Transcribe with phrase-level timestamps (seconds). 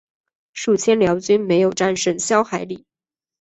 [0.53, 2.85] 数千辽军没有战胜萧海里。